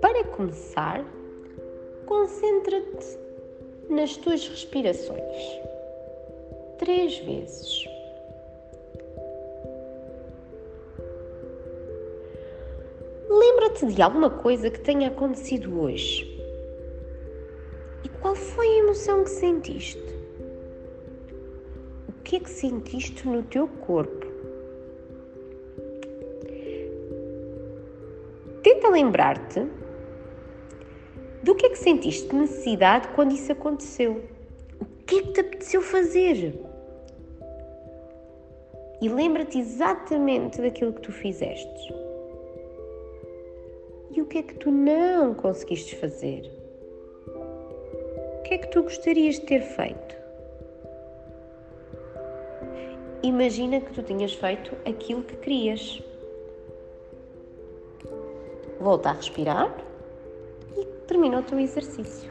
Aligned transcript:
Para 0.00 0.24
começar, 0.36 1.04
concentra-te 2.06 3.18
nas 3.90 4.16
tuas 4.16 4.46
respirações. 4.46 5.60
Três 6.78 7.18
vezes. 7.18 7.84
Lembra-te 13.28 13.86
de 13.86 14.00
alguma 14.00 14.30
coisa 14.30 14.70
que 14.70 14.80
tenha 14.80 15.08
acontecido 15.08 15.80
hoje. 15.80 16.24
E 18.04 18.08
qual 18.20 18.36
foi 18.36 18.66
a 18.66 18.78
emoção 18.78 19.24
que 19.24 19.30
sentiste? 19.30 20.23
Que 22.24 22.36
é 22.36 22.40
que 22.40 22.48
sentiste 22.48 23.28
no 23.28 23.42
teu 23.42 23.68
corpo? 23.68 24.26
Tenta 28.62 28.88
lembrar-te 28.88 29.66
do 31.42 31.54
que 31.54 31.66
é 31.66 31.68
que 31.68 31.78
sentiste 31.78 32.34
necessidade 32.34 33.08
quando 33.08 33.32
isso 33.32 33.52
aconteceu. 33.52 34.24
O 34.80 35.04
que 35.04 35.18
é 35.18 35.22
que 35.22 35.32
te 35.32 35.40
apeteceu 35.40 35.82
fazer? 35.82 36.58
E 39.02 39.08
lembra-te 39.10 39.58
exatamente 39.58 40.62
daquilo 40.62 40.94
que 40.94 41.02
tu 41.02 41.12
fizeste. 41.12 41.94
E 44.12 44.22
o 44.22 44.26
que 44.26 44.38
é 44.38 44.42
que 44.42 44.54
tu 44.54 44.70
não 44.70 45.34
conseguiste 45.34 45.94
fazer? 45.96 46.50
O 47.26 48.42
que 48.44 48.54
é 48.54 48.58
que 48.58 48.68
tu 48.68 48.82
gostarias 48.82 49.34
de 49.34 49.42
ter 49.42 49.60
feito? 49.60 50.23
Imagina 53.24 53.80
que 53.80 53.90
tu 53.90 54.02
tinhas 54.02 54.34
feito 54.34 54.76
aquilo 54.86 55.22
que 55.22 55.34
querias. 55.36 55.98
Volta 58.78 59.08
a 59.08 59.12
respirar 59.14 59.74
e 60.76 60.84
termina 61.06 61.40
o 61.40 61.42
teu 61.42 61.58
exercício. 61.58 62.30